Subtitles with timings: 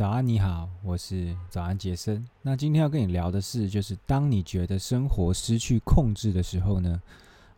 [0.00, 2.26] 早安，你好，我是早安杰森。
[2.40, 7.02] 那今天要跟你聊的是，就是当你觉得生活失去控制的时候呢，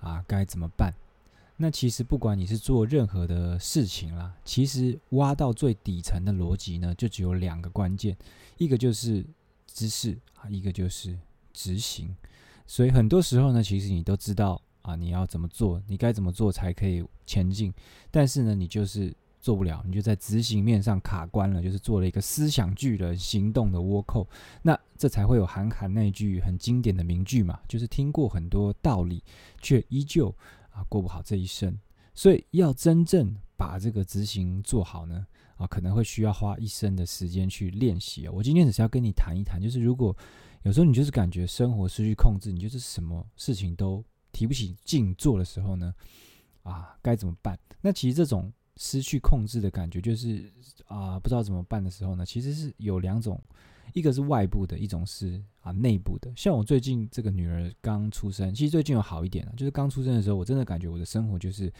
[0.00, 0.90] 啊，该怎么办？
[1.58, 8.16] 那其实不管你是做任何的事情啦，其实挖到最底层的逻辑呢，就只有两个关键，
[8.56, 9.22] 一个就是
[9.66, 11.14] 知识啊，一个就是
[11.52, 12.16] 执行。
[12.66, 17.70] 所以很多时候呢，其实你都知道啊，你要怎么做，你该怎么做才可以前进，
[18.10, 19.12] 但是呢，你就是。
[19.40, 24.28] 做不了，你就在执行面上卡关了，就是做了一个思想巨人行动的倭寇，
[24.60, 29.24] 那这才会有韩寒那句很经典的名句嘛，就是听过很多道理，
[29.62, 30.28] 却依旧
[30.70, 31.74] 啊过不好这一生。
[32.14, 35.26] 所以要真正把这个执行做好呢，
[35.56, 38.32] 啊可能会需要花一生的时间去练习啊。
[38.32, 40.14] 我今天只是要跟你谈一谈，就是如果
[40.64, 45.94] 有时候你就是感觉生活失去控制，你就是什么事情都提不起劲做的时候呢，
[46.62, 47.58] 啊该怎么办？
[47.80, 48.52] 那其实这种。
[48.82, 50.50] 失去控制的感觉，就是
[50.86, 53.38] 啊、不知道怎么办的时候呢，其实是有两种，
[53.92, 56.32] 一个是外部的，一种是啊内部的。
[56.34, 61.70] 像我最近这个女儿刚出生，其实最近有好一点了，就是刚出生的时候，我真的感觉我的生活就是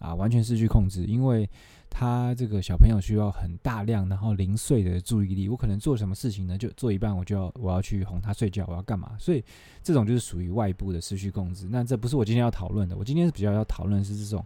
[0.00, 1.48] 啊完全失去控制，因为
[1.88, 9.16] 她这个小朋友需要很大量然后零碎的注意力，我可能做什么事情呢，就做一半我就要我要去哄她睡觉，我要干嘛？
[9.20, 9.44] 所以
[9.80, 11.68] 这种就是属于外部的失去控制。
[11.70, 14.44] 那这不是我今天要讨论的，我今天是比较要讨论是这种。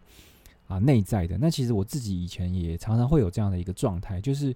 [0.73, 1.37] 啊，内在的。
[1.37, 4.55] 那其实我自己以前也常常会有这样的一个状态，就是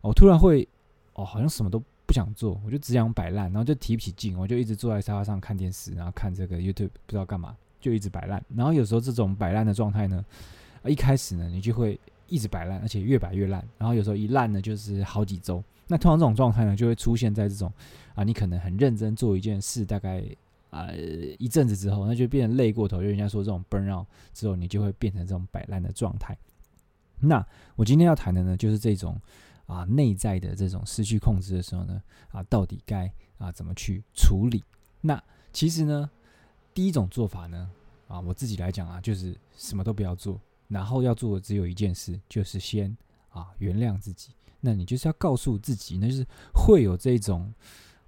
[0.00, 0.66] 我突然会
[1.12, 8.42] 哦，好像什么都不想做，我就只想摆烂，然后就提不起劲，我就一直坐在沙发上看电视，然后看这个 YouTube，不知道干嘛，就一直摆烂。
[8.56, 10.24] 然后有时候这种摆烂的状态呢，
[10.82, 13.62] 啊，一开始呢，你就会一直摆烂，而且越摆越烂。
[13.76, 15.62] 然后有时候一烂呢，就是好几周。
[15.86, 17.70] 那通常这种状态呢，就会出现在这种
[18.14, 20.24] 啊，你可能很认真做一件事，大概。
[20.70, 20.96] 啊、呃，
[21.38, 22.98] 一阵子之后，那就变成累过头。
[22.98, 26.38] 就人家说这种 burn out 之后，你就会变成这种摆烂的状态。
[27.18, 29.20] 那我今天要谈的呢，就是这种
[29.66, 34.64] 啊内在的这种失去控制的时候呢，啊到底该啊怎么去处理？
[35.00, 36.08] 那其实呢，
[36.72, 37.70] 第一种做法呢，
[38.06, 42.96] 啊我自己来讲啊，就是什么都不要做，然后要做的只有一件事，就是先
[43.30, 44.30] 啊原谅自己。
[44.60, 47.52] 那你就是要告诉自己，那就是会有这种。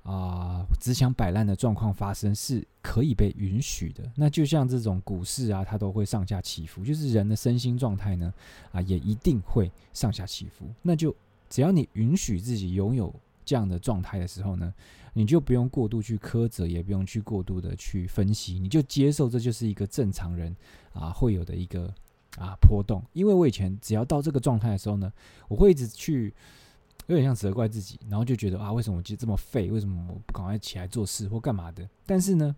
[0.02, 4.02] 啊、只想摆烂的状况发生是可以被允许的。
[4.16, 8.34] 那就像这种股市啊，它都会上下起伏，就是人的身心状态呢，
[8.72, 10.66] 啊，也一定会上下起伏。
[10.82, 11.14] 那就
[11.48, 13.14] 只要你允许自己拥有
[13.44, 14.74] 这样的状态的时候呢，
[15.12, 20.56] 你就不用过度去苛责，也不用去过度的去分析，你就接受这就是一个正常人
[20.92, 21.86] 啊会有的一个
[22.38, 23.00] 啊波动。
[23.12, 25.12] 因为我以前只要到这个状态的时候呢，
[25.46, 26.34] 我会一直去。
[27.12, 29.70] 有点像责怪自己，然后就觉得啊，为什么我这么废？
[29.70, 31.88] 为什么我不赶快起来做事或干嘛的？
[32.06, 32.54] 但是呢，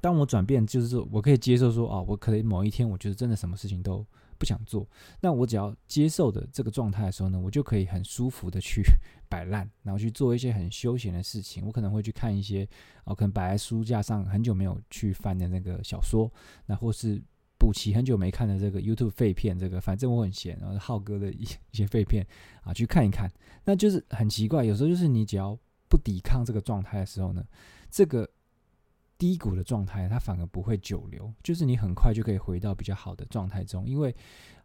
[0.00, 4.04] 当我转变，就是说我可以接受说啊，我可能某一天，我觉得真的什么事情都
[4.38, 4.86] 不想做。
[5.20, 8.82] 那我只要接受的这个状态的时候呢，我就可以很舒服的去
[9.28, 11.64] 摆烂，然后去做一些很休闲的事情。
[11.66, 12.68] 我可能会去看一些
[13.04, 16.30] 啊，可能摆在书架上很久没有去翻的那个小说，
[16.66, 17.22] 那或是。
[17.60, 22.26] 补齐很久没看的这个 YouTube 废片，这个反正我很闲，然后浩哥的一 一些废片
[22.62, 23.30] 啊，去看一看，
[23.66, 24.64] 那就是很奇怪。
[24.64, 25.54] 有时候就是你只要
[25.86, 27.44] 不抵抗这个状态的时候呢，
[27.90, 28.26] 这个
[29.18, 34.16] 低谷的状态它反而不会久留，就是你很快就可以回到比较好的状态中，因为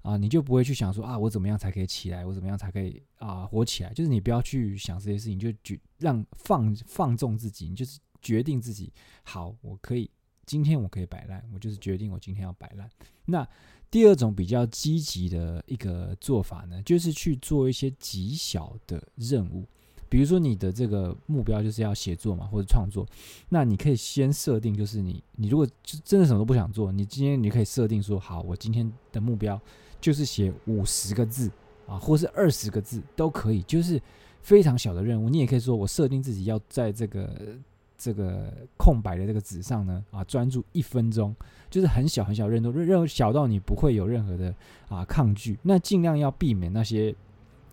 [0.01, 10.09] 啊，你就不会去想说啊，我怎么样才可以起来，我怎么样才可以啊活起来，就是你不要去想这些事情，就决让放放纵自己，你就是决定自己好，我可以。
[10.45, 12.89] 今天我可以摆烂，我就是决定我今天要摆烂。
[13.25, 13.47] 那
[13.89, 19.65] 第二种比较积极的一个做法呢，就是去做一些极小的任务。
[20.07, 23.05] 比如说你的这个目标就是要写作嘛，或者创作，
[23.49, 25.67] 那你可以先设定，就是你你如果
[26.03, 29.59] 真的什么都不想做，你今天你可以设定说，好，我今天的目标
[29.99, 31.49] 就是写五十个字
[31.87, 34.01] 啊，或是二十个字都可以，就是
[34.41, 35.29] 非常小的任务。
[35.29, 37.57] 你也可以说我设定自己要在这个。
[37.97, 41.35] 这个空白的这个纸上呢，啊，专注一分钟，
[41.69, 44.53] 就是很小很小任务，任务小到你不会有任何的
[44.87, 45.57] 啊抗拒。
[45.63, 47.13] 那尽量要避免那些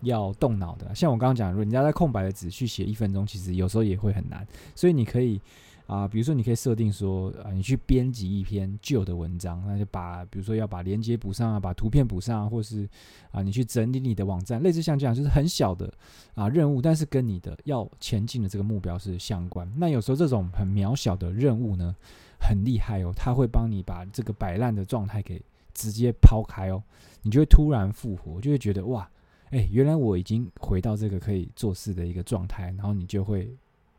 [0.01, 5.41] 要动脑的，像我刚刚讲，如果你要在空白的纸去写一分钟，其实有时候也会很难，所以你可以。
[5.85, 12.87] 啊，比如说你可以设定说，啊，你去编辑一篇旧的文章，那就把，比如说要把连接补上啊，把图片补上啊，或是
[13.31, 15.93] 啊，你去整理你的网站，类似像这样，就是很小的
[16.35, 19.69] 啊任务，但是跟你的要前进的这个目标是相关。
[19.75, 21.93] 那有时候这种很渺小的任务呢，
[22.39, 25.41] 很厉害哦，它会帮你把这个摆烂的状态给
[25.73, 26.81] 直接抛开哦，
[27.23, 29.09] 你就会突然复活，就会觉得哇，
[29.49, 33.53] 哎，原来我已经回到这个可以做事的一个状态，然后你就会。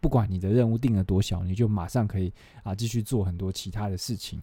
[0.05, 2.31] 不管你的任务定了多小，你就马上可以
[2.63, 4.39] 啊继续做很多其他的事情。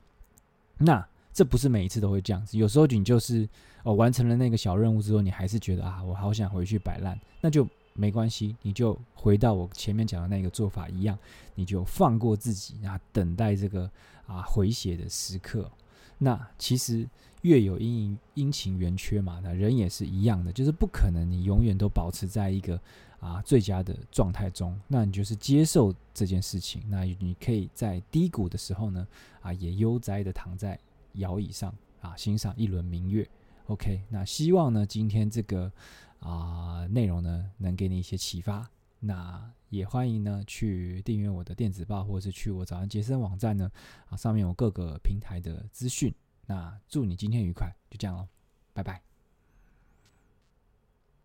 [0.80, 3.48] 那这不是每一次都会这样子，有时候你就是
[3.84, 11.16] 哦完成了那个小任务之后，你还是觉得啊我好想回去摆烂，那就没关系，你就回到我前面讲的那个做法一样，
[11.54, 13.88] 你就放过自己，然后等待这个
[14.26, 15.70] 啊回血的时刻。
[16.24, 17.10] 那其实
[17.42, 22.80] 月有阴阴晴圆缺嘛，那人也是一样的，就是不可能你永远都保持在一个
[23.20, 24.80] 啊最佳的状态中。
[24.88, 29.08] 那你就是接受这件事情，那你可以在低谷的时候呢
[29.42, 30.80] 啊也悠哉的躺在
[31.14, 33.28] 摇椅上啊欣赏一轮明月。
[33.68, 35.72] OK，那希望呢今天这个。
[36.22, 38.70] 啊，内容呢能给你一些启发，
[39.04, 43.70] 那也欢迎呢去订阅我的电子报，或者是去我早安杰森网站呢，
[44.08, 46.14] 啊上面有各个平台的资讯。
[46.46, 48.28] 那祝你今天愉快，就这样喽，
[48.74, 49.11] 拜拜。